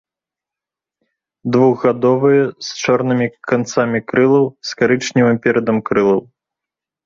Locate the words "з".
2.69-2.81, 4.71-4.83